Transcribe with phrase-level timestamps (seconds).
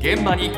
[0.00, 0.50] 現場に。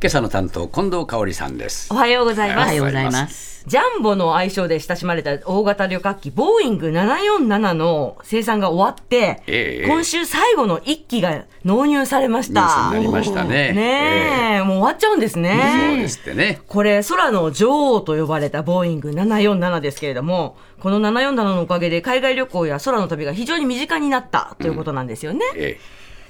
[0.00, 2.66] 今朝の担当近藤香織さんですおはようございます。
[2.66, 3.64] おはようございます。
[3.66, 12.86] ジャンボの愛称で親しまれた大型旅客機ボーイング747の生産が終わって、ええ今週最後の1機が納入されましニュースた。
[12.86, 15.96] になりましたねねえ、もう終わっちゃうんですそうね。
[16.00, 25.40] ですってねこれ、空の女王と呼ばれたボーイング747ですけれども、この747のおかげで海外旅行や空の旅が非常に身近になったということなんですよね。
[25.56, 25.80] え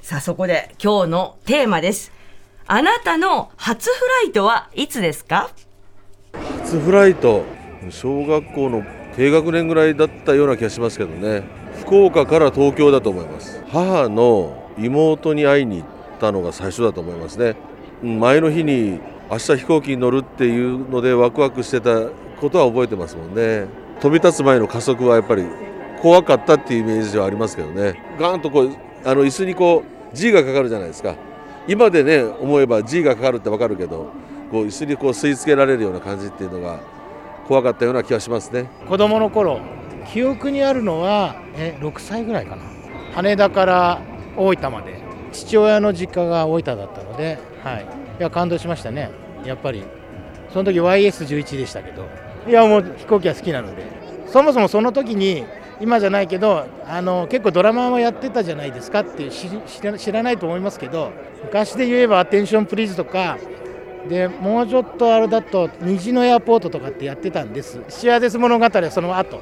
[0.01, 2.17] さあ、そこで今日のテーマです。
[2.71, 5.49] あなたの初フライトはいつですか？
[6.35, 7.43] 初フライト
[7.89, 8.85] 小学校の
[9.17, 11.45] 低学年ぐらいだったような気がしますけどね。
[11.81, 13.65] 福岡から東京だと思います。
[13.69, 15.87] 母の妹に会いに行っ
[16.21, 17.57] たのが最初だと思いますね。
[18.03, 23.67] うん前の日に明日飛行機に乗るっていうのでワクワクしてたことは覚えてますもんね。
[24.03, 25.47] 飛び立つ前の加速はやっぱり
[26.03, 27.99] 怖かったっていうイメージはありますけどね。
[28.21, 31.17] ガーンとこうあの椅子にこう G がかかるじゃないですか。
[31.69, 34.11] 今でね思えば G がかかるってわかるけど
[34.51, 36.81] こう椅子にこう吸い付けられるような感じっていうのが
[37.47, 38.71] 怖かったような気がしますね。
[38.89, 39.61] 子供の頃
[40.13, 42.63] 記憶にあるのはえ6歳ぐらいかな。
[43.15, 44.01] 羽田から
[44.37, 45.07] 大分まで。
[45.31, 47.87] 父親の実家が大分だったので、はい、
[48.19, 49.11] いや感動しましたね。
[49.45, 49.85] やっぱり。
[50.53, 52.07] その時 YS11 でしたけど。
[52.49, 53.85] いやもう飛行機は好きなので。
[54.27, 55.45] そもそもその時に
[55.81, 61.13] 今じゃないけどあの結構ドラマもやってたじゃないですかっていう知知ら知らないと思いますけど
[61.45, 63.39] 昔で言えば「アテンションプリーズ」とか
[64.09, 67.81] でもうちょっとあれだと虹のエアポートとかってやってたんです。
[67.89, 69.41] スチュアーデス物語はその後。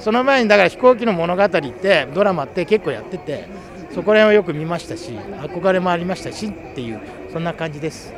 [0.00, 3.48] その前にだから飛行機の物語ってドラマって結構やってて
[3.94, 7.00] そこら辺はよく見ましたし憧れもありましたしっていう
[7.32, 8.14] そんな感じです。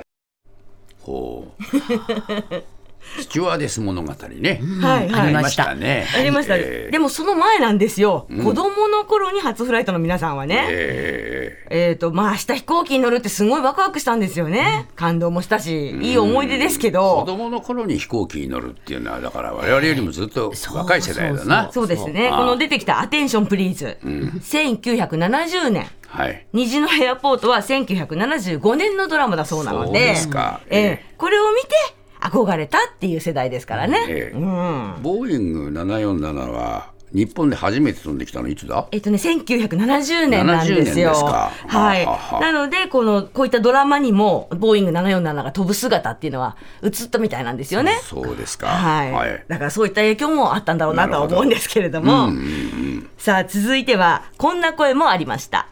[1.02, 1.62] ほう
[3.18, 5.20] スチュワーデス物語ね、はいはい。
[5.20, 6.06] ありましたね。
[6.14, 6.90] ありました、ええ。
[6.90, 8.42] でもその前なんですよ、ん。
[8.42, 11.92] 子供の頃に初フライトの皆さんはね、ええ。
[11.94, 14.88] っ、と、まあ、明日飛行機に乗るってすごいワクワクしたんですよね。
[14.96, 17.24] 感動もしたし、いい思い出ですけ子ど。
[17.24, 21.70] 供の頃に飛行機に乗るっていうのはだから我々よりもずっと若い世代だな。
[21.72, 22.28] そうですね。
[22.30, 23.98] この出てきたアテンションプリーズ。
[24.02, 25.86] 1970年。
[26.08, 26.46] はい。
[26.52, 30.14] 虹のエアポートは1975年のドラマだそうなので、で
[30.70, 31.04] え。
[31.16, 31.95] これを見て
[32.44, 34.04] 憧れたっていう世代ですからね。
[34.08, 34.96] ええうん。
[35.02, 38.48] ボーイング747は日本で初めて飛んできたの？
[38.48, 38.88] いつだ？
[38.90, 41.12] えっとね、1970年なんですよ。
[41.12, 42.06] 70年ですかはい。
[42.40, 47.98] なので、この、こういったドラマにも、ボーイング747が飛ぶ姿っていうのは映ったみたいなんですよね。
[48.02, 52.32] そうですかはい、だからそういった影響もあったんだろうなとは思うんですけれども、
[53.18, 55.68] さあ続いてはこんな声もありました。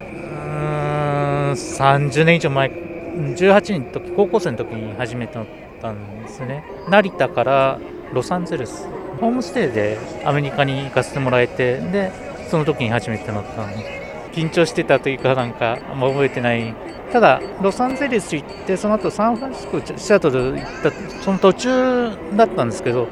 [0.00, 5.46] うーん30年以上前18の時高校生の時に初めて乗っ
[5.84, 6.64] たんですね。
[6.88, 7.78] 成田から
[8.14, 8.88] ロサンゼルス
[9.20, 12.10] ホームステイでアメリカに行かせてもらえてで
[12.48, 16.74] その時に初めて乗ったんで緊張してたというかなんかあんま覚えてない。
[17.12, 20.90] ただロサンゼルス行ってその後サンフランシスコシアトル行った
[21.22, 23.06] その途中だったんですけど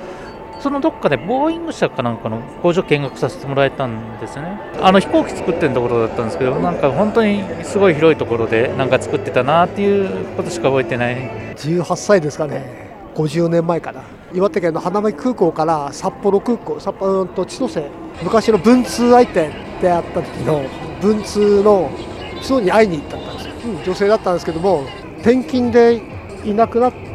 [0.62, 4.60] そのどっかでボーイング社かなんかの工場見学させてもらえたんですよね。
[4.80, 11.16] あの飛行機作ってるところだったんですけど、なんか本当にすごい広いところでなんか作ってたなっていうことしか覚えてない。
[11.56, 14.02] 18歳ですかね50年前かな
[14.32, 17.90] 岩手県の花巻空港から札幌空港札幌と千歳
[18.22, 20.62] 昔の文通相手であった時の
[21.00, 21.90] 文通の
[22.40, 24.84] 人に会いに行ったんですよ、うん女性だったんですけども
[25.20, 26.02] 転勤で
[26.44, 27.11] いなくなった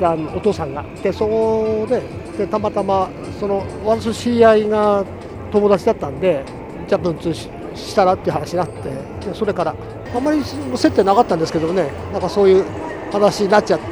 [0.00, 2.02] あのお父さんがでそこで
[2.36, 5.04] でたまたまその私の知り合いが
[5.52, 6.44] 友達だったんで
[6.88, 8.90] じゃあ文通ししたらっていう話になって
[9.26, 9.74] でそれから
[10.14, 12.64] あんまり接点なかったんですけどねなんかそういう
[13.12, 13.86] 話になっちゃって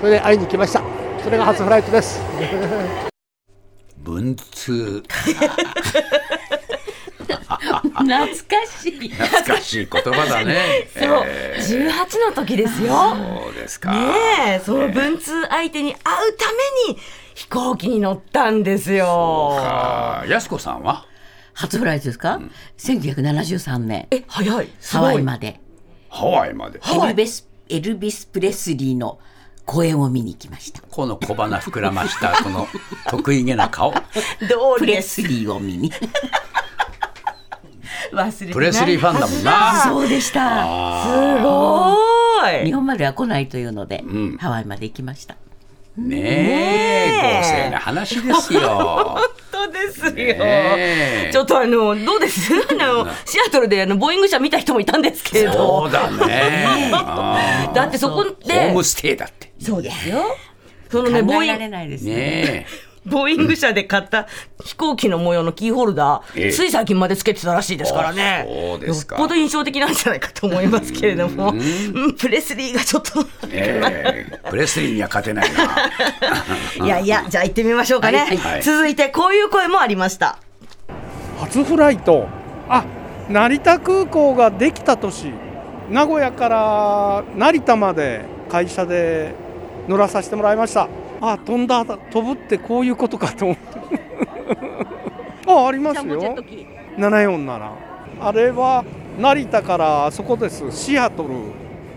[0.00, 0.82] それで会いに来ました。
[1.22, 2.20] それが初フライトです。
[3.98, 5.02] 文通。
[7.36, 9.08] 懐かしい。
[9.08, 13.16] 懐かしい言葉だね そう、ええ18の時ですよ。
[13.16, 13.98] そうですかね
[14.56, 16.46] え、その文通相手に会うた
[16.86, 16.98] めに
[17.34, 19.56] 飛行機に乗ったんですよ。
[19.58, 21.06] かやすこさんは？
[21.54, 22.40] 初フライトですか、
[22.78, 24.68] 1973年、え、早い。
[24.80, 25.60] すハワイまで。
[26.10, 29.18] ハワイまでエルビス、エルビス・プレスリーの
[29.64, 30.82] 公演を見に行きました。
[30.82, 32.66] この小鼻膨らましたこの
[33.08, 34.00] 得意げな顔通
[34.78, 35.22] プレりです。
[35.22, 35.92] スリーを見に。
[38.12, 39.82] 忘れプレスリーファンだもんな。
[39.84, 40.64] そうでした。
[41.04, 41.08] す
[41.42, 42.66] ごーい。
[42.66, 44.36] 日本までは来ないというので、ん。
[44.38, 45.36] ハワイまで行きました。
[45.96, 48.60] ねえ豪勢な話ですよ。
[48.62, 51.32] 本当ですよ。
[51.32, 52.50] ちょっとあの、どうです？
[52.54, 55.92] あの、シアトルであの、ボーイング車見た人もいたんですけそどう。
[55.92, 56.90] だね。
[56.94, 59.52] あだってそこーホーでム、ステイだって。
[59.60, 60.22] そうですよ。
[60.90, 62.14] そのね、ボーイング考えられ、ないですね。
[62.14, 62.66] ね
[63.04, 64.28] ボーイング社で買った
[64.62, 66.52] 飛行機の模様のキーホルダー、ええ。
[66.52, 68.46] つい最近までつけてたらしいですからね。
[68.48, 69.16] あそうですか。
[69.16, 74.50] よっぽど印象的なんじゃないかと思いますけれども、うん、プレスリーがちょっと、ええ。
[74.50, 76.86] プレスリーには勝てないな。
[76.86, 78.18] いやいや、じゃあ行ってみましょうかね。
[78.18, 78.62] はいはい。
[78.62, 80.38] 続いてこういう声もありました。
[81.40, 82.28] 初フライト。
[82.68, 82.84] あ
[83.28, 85.32] 成田空港ができた年。
[85.90, 89.34] 名古屋から成田まで会社で
[89.88, 90.88] 乗らさせてもらいました
[91.24, 93.62] あ飛んだ飛ぶってこういうことかと思って。
[95.46, 96.36] あありますよ。
[96.98, 97.70] 747
[98.20, 98.84] あれは
[99.20, 100.72] 成田からあそこです。
[100.72, 101.34] シアトル。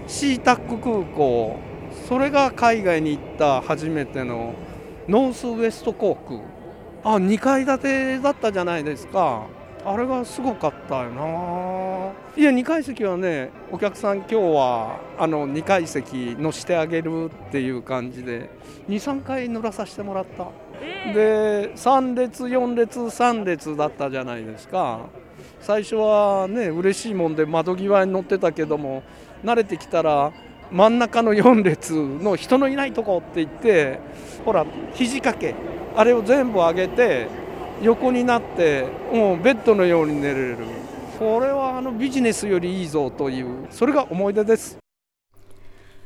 [0.06, 1.58] シータック空港。
[2.08, 4.54] それが海外に行った初めての。
[5.10, 6.42] ノースウエスト航空。
[7.04, 9.48] あ2階建てだったじゃないですか
[9.86, 11.22] あれがすごかったよな。
[12.36, 18.50] いや2階席はねお客さん今日はあの2階席乗してあげるっていう感じで
[18.90, 20.48] 23回乗らさせてもらった。
[21.14, 25.02] で3列4列3列だったじゃないですか。
[25.62, 29.04] 最初はね嬉しいもんで窓際に乗ってたけども
[29.44, 30.32] 慣れてきたら
[30.72, 34.00] 真ん中の4列の人のいないとこって言って
[34.44, 34.66] ほら
[34.96, 35.54] 肘掛け
[35.96, 37.28] あれを全部上げて
[37.82, 40.58] 横になってもうベッドのように寝れる
[41.20, 44.78] これはあのビジネスよりいいぞというそれが思い出です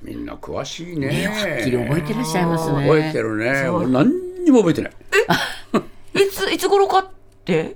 [0.01, 1.09] みんな詳しいね。
[1.09, 3.67] ねはっきり覚えてらっしゃいますね覚えてるね。
[3.67, 4.09] 俺何
[4.45, 4.91] にも覚えてない。
[6.13, 7.05] いつ、いつ頃かっ
[7.43, 7.75] て？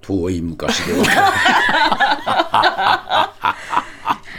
[0.00, 0.94] 遠い昔で。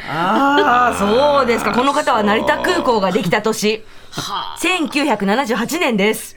[0.09, 1.71] ああ、そうですか。
[1.71, 3.85] この方は成田空港ができた年。
[4.11, 6.35] 1978年です。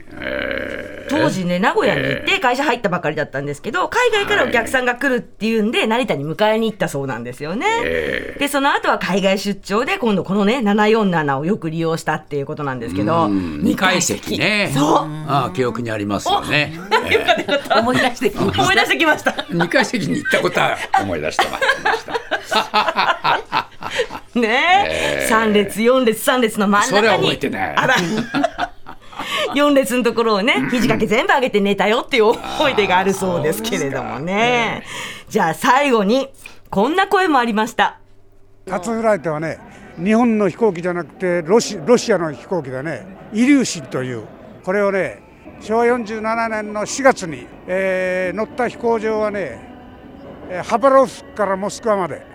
[1.22, 7.66] 当時ね、名古屋に行って会社入ったばかりだったんですけど、海外からお客さんが来るっていうんで、成田に迎えに行ったそうなんですよね。
[8.38, 14.70] で、その後は海外出張で、今度このね、747をよく利用したっていうことなんですけど、2階席ね。
[14.74, 16.72] そうああ記憶にありますよね。
[17.78, 19.30] 思い出してきまし思い出してきました。
[19.50, 23.68] 2階席に行ったことは思い出してました。
[24.38, 26.96] ねえ、3列、4列、3列の真ん中に。
[26.96, 27.96] それは覚えてないあら。
[29.56, 34.84] 4列のところをね、肘掛け全部上げて寝たよっていう思い出があるそうですけれどもね。
[35.28, 36.28] じゃあ最後に、
[36.70, 38.00] こんな声もありました。
[38.68, 39.60] 初フライトはね
[39.96, 44.24] 日本の飛行機じゃなくてロシロシアの飛行機でねイリューシンという
[44.64, 45.22] これをね
[45.60, 49.60] 昭和47年の4月に、えー乗った飛行場はね
[50.50, 52.26] えーハバロフスクからモスクワまで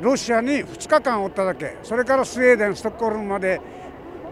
[0.00, 3.60] ロシアに2日間おっただけそれからスウェーデンストックホルムまで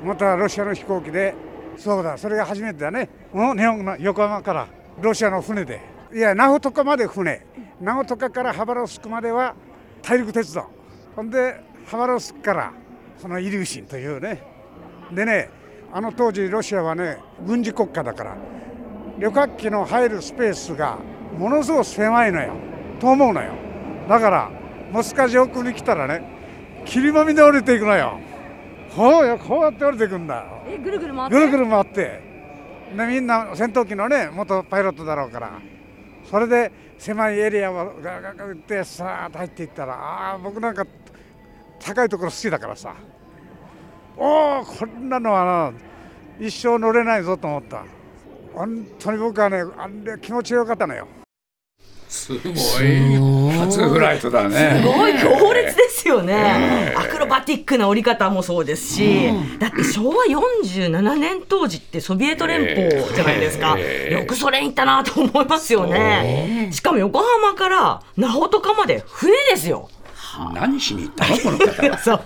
[0.05, 1.35] またロシアの飛行機で
[1.79, 3.09] そうだそれが初めてだね。
[3.33, 4.69] うん日本の横浜から
[5.01, 5.81] ロシアの船で。
[6.13, 7.47] いやナホトカまで船。
[7.81, 9.55] ナホトカからハバロスクまでは
[10.03, 10.67] 大陸鉄道。
[11.15, 12.73] ほんでハバロスクから
[13.17, 14.43] そのイリューシンというね。
[15.13, 15.51] でね
[15.93, 18.37] あの当時ロシアはね軍事国家だから
[19.19, 20.99] 旅客機の入るスペースが
[21.39, 22.53] ものすごく狭いのよ。
[22.99, 23.53] と思うのよ。
[24.09, 24.51] だから
[24.91, 28.19] モスクワ上空に来たらね切りもみで降りていくのよ。
[28.99, 30.35] こうよこうやって降りていくんだ。
[30.35, 31.35] よえ、ぐるぐる回って？
[31.35, 32.21] ぐるぐる回って。
[32.97, 35.53] でみんな戦闘機のね元パイロットだろうから。
[36.29, 40.85] それで狭いエリアをガガガガってさーっと入っていったらああ僕なんか
[41.79, 42.97] 高いところ好きだからさ。
[44.17, 45.73] おおこんなのは
[46.41, 47.85] な一生乗れないぞと思った。
[48.53, 51.07] 本当に僕はねあれ気持ちよかったのよ。
[52.09, 52.53] すごい。
[53.59, 54.81] 初フライトだね。
[54.83, 56.95] すごい強烈ですよね。
[56.97, 63.77] アクロバティックな降り方もそうですし、だって昭和47年当時ってソビエト連邦じゃないですか。
[63.79, 66.71] ええよくそれに行ったなと思いますよね。
[66.73, 69.89] しかも横浜からナホトカまで船ですよ。
[70.55, 71.99] 何しに行ったのこの方は。
[72.03, 72.21] そう。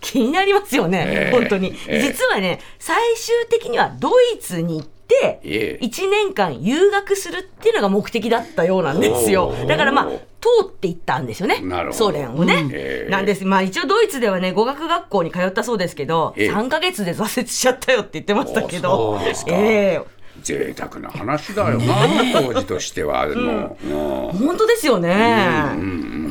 [0.00, 1.74] 気になりますよね、ええ本当に。
[1.88, 10.08] ええ実はね、最終的にはドイツに行って、ええ1年間留学するっていうのが目的だったようなんですよだからまあ、
[10.40, 12.68] 通っていったんですよねソ連をね。
[12.72, 13.44] ええなんです。
[13.44, 19.10] まあ一応ドイツではね、語学学校に通ったそうですけど、ええ3ヶ月で挫折しちゃったよって言ってましたけど。
[19.10, 21.94] おそうですかええ贅沢な話だよな、
[22.32, 23.26] 当時としては。
[23.26, 25.72] もうもう本当ですよね。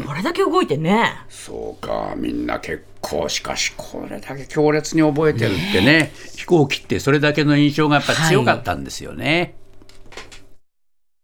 [0.06, 1.14] これだけ動いてね。
[1.30, 9.57] そうか、みんな結構、しかし、これだけ強烈に覚えてるってね、飛行機ってそれだけの印象がやっぱ強かったんですよね。